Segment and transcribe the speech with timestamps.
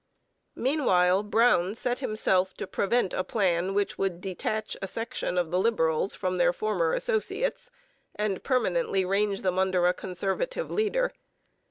[0.55, 5.59] Meanwhile, Brown set himself to prevent a plan which would detach a section of the
[5.59, 7.69] Liberals from their former associates
[8.15, 11.13] and permanently range them under a Conservative leader.